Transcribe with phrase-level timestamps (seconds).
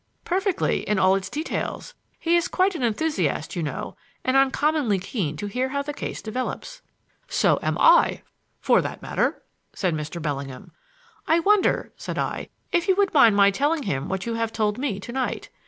[0.25, 1.93] "Perfectly, in all its details.
[2.17, 6.23] He is quite an enthusiast, you know, and uncommonly keen to hear how the case
[6.23, 6.81] develops."
[7.27, 8.23] "So am I,
[8.59, 9.43] for that matter,"
[9.73, 10.19] said Mr.
[10.19, 10.71] Bellingham.
[11.27, 14.79] "I wonder," said I, "if you would mind my telling him what you have told
[14.79, 15.49] me to night?